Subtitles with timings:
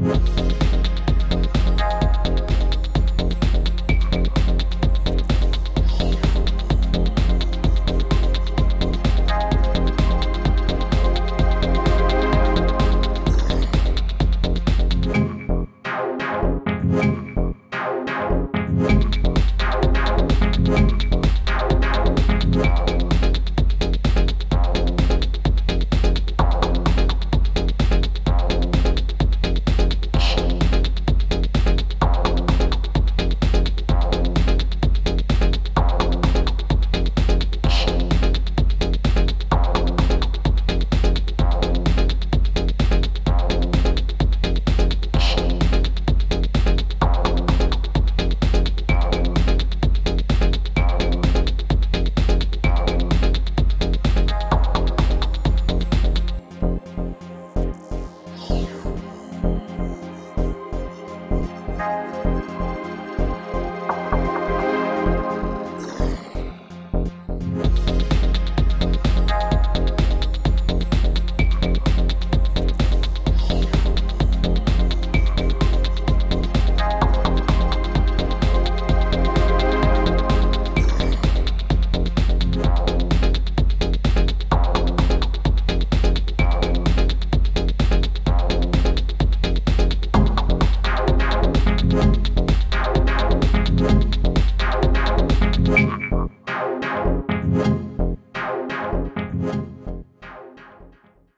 [0.00, 0.39] Bye.